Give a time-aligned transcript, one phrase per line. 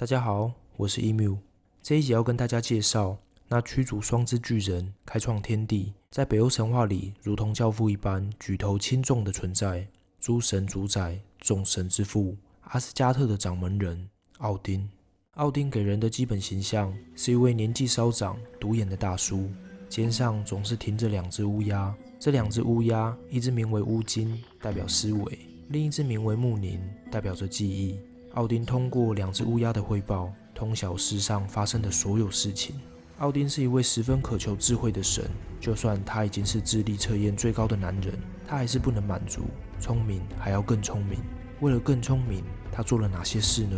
[0.00, 1.36] 大家好，我是 emu。
[1.82, 3.18] 这一集要跟大家介绍
[3.48, 9.86] 那驱逐双之巨人、开创天地，在北欧神话里如同教父一般举头轻重的存在——
[10.18, 14.08] 诸神主宰、众神之父、阿斯加特的掌门人
[14.38, 14.88] 奥丁。
[15.32, 19.50] 奥丁给人的基本形象是一位年纪稍长、独眼的大叔，
[19.90, 21.94] 肩上总是停着两只乌鸦。
[22.18, 25.30] 这两只乌鸦，一只名为乌金，代表思维；
[25.68, 26.80] 另一只名为穆宁，
[27.10, 28.00] 代表着记忆。
[28.34, 32.76] 奥丁通过两只乌鸦的汇报，通晓世上发生的所有事情。
[33.18, 35.24] 奥丁是一位十分渴求智慧的神，
[35.60, 38.16] 就算他已经是智力测验最高的男人，
[38.46, 39.42] 他还是不能满足，
[39.80, 41.18] 聪明还要更聪明。
[41.60, 43.76] 为了更聪明，他做了哪些事呢？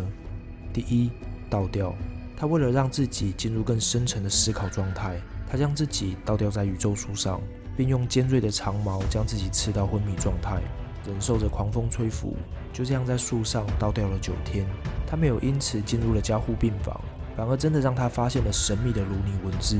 [0.71, 1.09] 第一，
[1.49, 1.95] 倒吊。
[2.37, 7.41] 他为了让自己进入更深层的思考状态，他将自己倒吊在宇宙树上，
[7.75, 10.61] 并用尖锐的长矛将自己刺到昏迷状态。
[11.05, 12.35] 忍受着狂风吹拂，
[12.71, 14.65] 就这样在树上倒吊了九天。
[15.05, 16.99] 他没有因此进入了加护病房，
[17.35, 19.77] 反而真的让他发现了神秘的卢尼文字。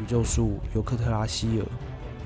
[0.00, 1.66] 宇宙树尤克特拉希尔，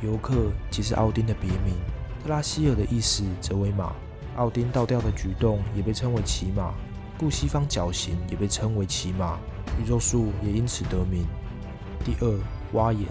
[0.03, 1.75] 尤克即是奥丁的别名，
[2.22, 3.92] 特拉希尔的意思则为马。
[4.36, 6.75] 奥丁倒吊的举动也被称为骑马，
[7.19, 9.38] 故西方角形也被称为骑马。
[9.80, 11.27] 宇宙树也因此得名。
[12.05, 12.38] 第二，
[12.72, 13.06] 蛙眼。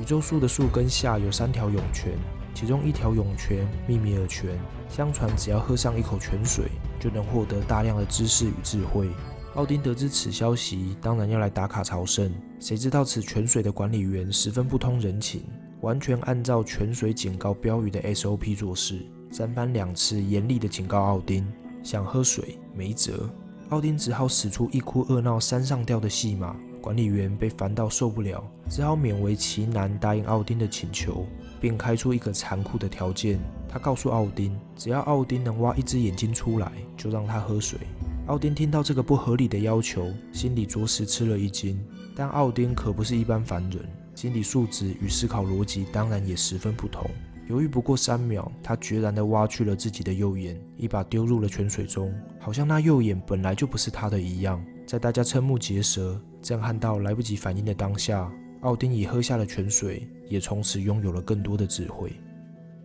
[0.00, 2.12] 宇宙树的树根下有三条涌泉。
[2.58, 6.64] 其中一条涌泉秘密尔泉，相传只要喝上一口泉水，
[6.98, 9.08] 就能获得大量的知识与智慧。
[9.54, 12.28] 奥丁得知此消息，当然要来打卡朝圣。
[12.58, 15.44] 谁知道此泉水的管理员十分不通人情，
[15.82, 21.46] 完全按照泉水警告标语的 SOP 做事，三番两次严厉地警告奥丁，
[21.84, 23.30] 想喝水没辙。
[23.68, 26.56] 奥丁只好使出一哭二闹三上吊的戏码。
[26.80, 31.26] 管理员被烦到受不了，只好勉为其难答应奥丁的请求，
[31.60, 33.38] 并开出一个残酷的条件。
[33.68, 37.78] 他告诉奥丁，只要奥丁能挖一只眼睛出来，就让他喝水。
[38.26, 41.78] 奥丁听到这个不合理的要求，心里着实吃了一惊。
[42.14, 43.80] 但奥丁可不是一般凡人，
[44.14, 47.10] 心理素质与思考逻辑当然也十分不同。
[47.46, 54.62] 犹豫不过三秒，他决然地挖去了自己的右眼，一把丢入了泉水中，好像那右眼本来就不是他的一样。
[54.86, 62.12] 在大家瞠目结舌、震撼到来不及反应的当下，奥丁已喝下了泉水，也从此拥有了更多的智慧。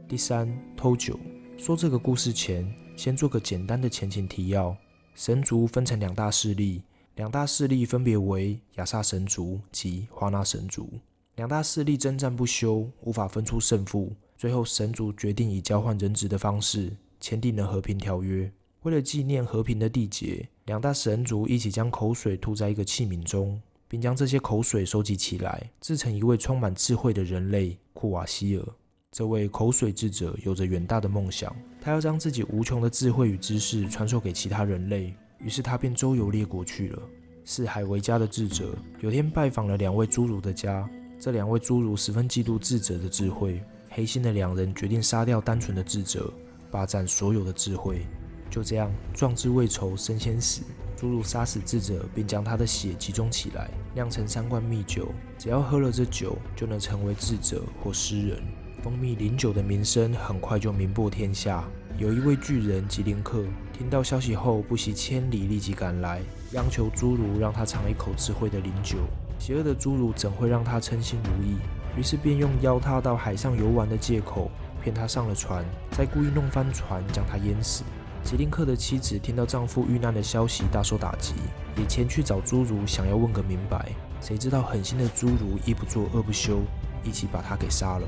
[0.08, 1.20] 第三，偷酒。
[1.58, 4.76] 说这个故事前，先做个简单的前情提要。
[5.16, 6.84] 神族分成两大势力，
[7.16, 10.90] 两大势力分别为亚萨神族及华纳神族。
[11.36, 14.12] 两大势力征战不休，无法分出胜负。
[14.36, 18.52] 最后，神族决定以交换人质的方式签订了和平条约。
[18.84, 28.66] 为了纪念和平的缔结，两大神族一起将口水吐在一个器皿中，并将这些口水收集起来，制成一位充满智慧的人类库瓦希尔。
[29.10, 35.14] 这位口水智者有着远大的梦想，他要将自己无穷的智慧与知识传授给其他人类。
[35.40, 37.02] 于是他便周游列国去了。
[37.46, 46.34] 四海为家的智者有天拜访了两位侏儒的家，这两位侏儒十分嫉妒智者的智慧，黑心的两人决定杀掉单纯的智者，
[46.70, 48.06] 霸占所有的智慧。
[48.54, 50.62] 就这样，壮志未酬身先死。
[50.96, 55.12] 侏儒杀死智者，并将他的血集中起来，酿成三罐蜜酒。
[55.40, 58.40] 只要喝了这酒，就能成为智者或诗人。
[58.84, 61.64] 蜂蜜灵酒的名声很快就名播天下。
[61.98, 63.44] 有一位巨人吉林克
[63.76, 66.22] 听到消息后，不惜千里立即赶来，
[66.52, 69.00] 央求侏儒让他尝一口智慧的灵酒。
[69.40, 71.58] 邪恶的侏儒怎会让他称心如意？
[71.98, 74.52] 于是便用邀他到海上游玩的借口，
[74.84, 77.84] 骗他上了船，再故意弄翻船，将他淹死。
[78.24, 81.34] 吉林克的妻子听到丈夫遇难的消息，大受打击，
[81.78, 83.92] 也前去找侏儒，想要问个明白。
[84.22, 86.62] 谁知道狠心的侏儒一不做二不休，
[87.04, 88.08] 一起把他给杀了。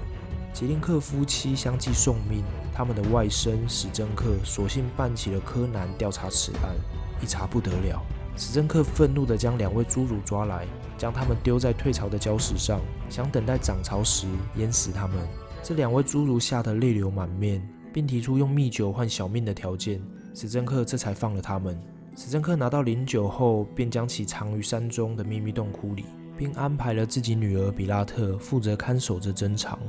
[0.53, 6.73] 吉林克夫妻相继送命，他们的外甥史珍克索性办起了柯南调查此案。
[7.21, 8.01] 一查不得了，
[8.37, 10.65] 史珍克愤怒地将两位侏儒抓来，
[10.97, 15.17] 将他们丢在退潮的礁石上，想等待涨潮时淹死他们。
[15.61, 17.61] 这两位侏儒吓得泪流满面。
[17.95, 20.01] 并提出用蜜酒换小命的条件，
[20.33, 21.79] 史珍克这才放了他们。
[22.13, 26.03] 史珍克拿到灵酒后，便将其藏于山中的秘密洞窟里，
[26.37, 29.79] 并安排了自己女儿比拉特负责看守这珍藏。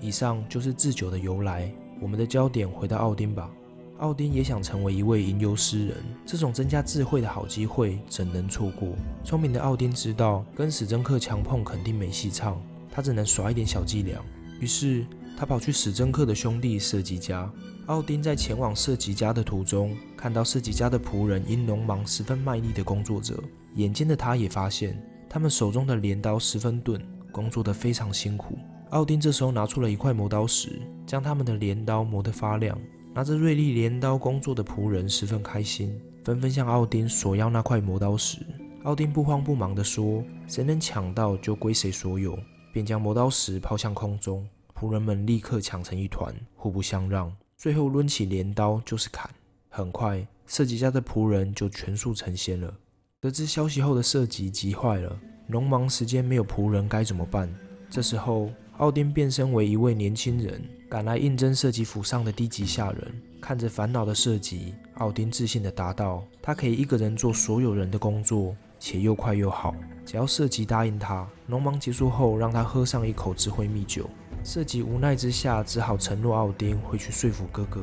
[0.00, 1.68] 以上就是制酒的由来。
[2.00, 3.50] 我们的焦点回到奥丁吧。
[3.98, 8.90] 奥丁也想成为一位吟游诗人，这种增加智慧的好机会怎能错过？
[9.24, 12.62] 聪明的奥丁知道跟史珍克强碰肯定没戏唱，
[12.92, 14.22] 他只能耍一点小伎俩。
[14.60, 15.04] 于是。
[15.36, 17.50] 他跑去史珍克的兄弟设计家。
[17.86, 23.34] 奥丁在前往设计家的途中，看到设计家的仆人因农忙十分卖力的工作着。
[23.74, 27.00] 眼尖的他也发现，他们手中的镰刀十分钝，
[27.30, 28.58] 工作得非常辛苦。
[28.90, 32.76] 奥丁这时候拿出了一块磨刀石，将他们的镰刀磨得发亮。
[33.12, 38.38] 拿着锐利镰刀工作的仆人十分开心，纷纷向奥丁索要那块磨刀石。
[38.84, 42.38] 奥丁不慌不忙地说：“谁能抢到就归谁所有。”
[42.72, 44.46] 便将磨刀石抛向空中，
[44.78, 47.34] 仆人们立刻抢成一团，互不相让。
[47.56, 49.30] 最后抡起镰刀就是砍。
[49.70, 52.72] 很快，设计家的仆人就全数成仙了。
[53.20, 57.52] 得知消息后的设计急坏了，农忙时间没有仆人该怎么办？
[57.88, 63.22] 这时候，奥丁变身为一位年轻人，赶来应征设计府上的低级下人。
[63.40, 69.74] 看着烦恼的设计，奥丁自信地答道：“他可以一个人做所有人的工作，且又快又好。
[70.04, 74.08] 只要设计答应他，农忙结束后让他喝上一口智慧蜜酒。
[74.46, 77.82] 射击无奈之下，只好承诺奥丁会去说服哥哥。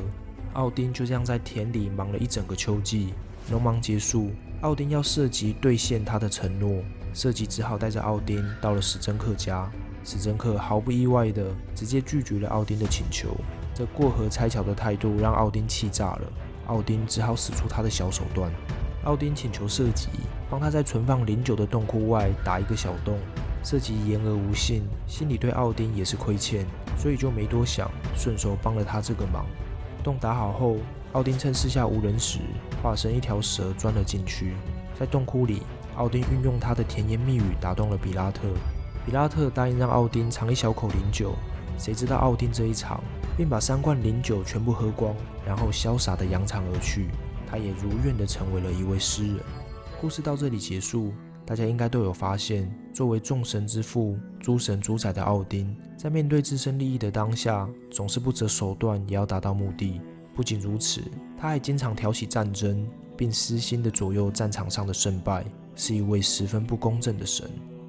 [0.54, 3.14] 奥丁就这样在田里忙了一整个秋季。
[3.52, 4.32] 农忙结束，
[4.62, 6.82] 奥丁要射击兑现他的承诺，
[7.14, 9.70] 射击只好带着奥丁到了史珍克家。
[10.06, 13.36] 史珍克毫不意外地直接拒绝了奥丁的请求，
[13.76, 16.32] 这过河拆桥的态度让奥丁气炸了。
[16.68, 18.50] 奥丁只好使出他的小手段。
[19.04, 20.08] 奥丁请求射击
[20.50, 23.20] 帮他在存放灵酒的洞窟外打一个小洞。
[23.64, 26.66] 涉及言而无信，心里对奥丁也是亏欠，
[26.98, 29.46] 所以就没多想，顺手帮了他这个忙。
[30.04, 30.78] 洞打好后，
[31.14, 32.40] 奥丁趁四下无人时，
[32.82, 34.54] 化身一条蛇钻了进去。
[35.00, 35.64] 在洞窟里，
[35.96, 38.42] 奥丁运用他的甜言蜜语打动了比拉特。
[39.06, 41.34] 比拉特答应让奥丁尝一小口灵酒，
[41.78, 43.02] 谁知道奥丁这一尝，
[43.38, 45.16] 便把三罐灵酒全部喝光，
[45.46, 47.08] 然后潇洒地扬长而去。
[47.50, 49.38] 他也如愿地成为了一位诗人。
[50.02, 51.14] 故事到这里结束，
[51.46, 60.00] 大家应该都有发现，作为众神之父、诸神主宰的奥丁，在面对自身利益的当下，总是不择手段也要达到目的。
[60.34, 61.02] 不仅如此，
[61.38, 65.46] 他还经常挑起战争，并私心地左右战场上的胜败，
[65.76, 67.48] 是一位十分不公正的神。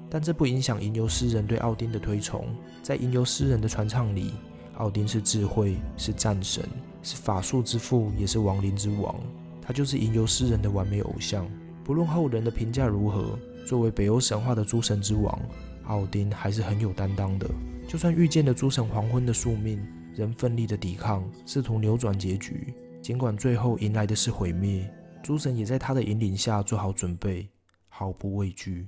[0.09, 2.45] 但这不影响吟游诗人对奥丁的推崇。
[2.83, 4.33] 在吟游诗人的传唱里，
[4.75, 6.63] 奥丁是智慧，是战神，
[7.01, 9.15] 是法术之父，也是亡灵之王。
[9.61, 11.49] 他就是吟游诗人的完美偶像。
[11.85, 15.39] 不论后人的评价如何，作为北欧神话的诸神之王，
[15.83, 17.47] 奥丁还是很有担当的。
[17.87, 19.79] 就算遇见了诸神黄昏的宿命，
[20.15, 22.73] 仍奋力的抵抗，试图扭转结局。
[23.03, 24.91] 尽管最后迎来的是毁灭，
[25.21, 27.47] 诸神也在他的引领下做好准备，
[27.87, 28.87] 毫不畏惧。